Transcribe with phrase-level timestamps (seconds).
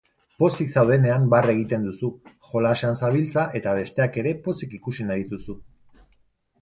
[0.43, 2.09] Pozik zaudenean barre egiten duzu,
[2.53, 5.61] jolasean zabiltza eta besteak ere pozik ikusi nahi dituzu.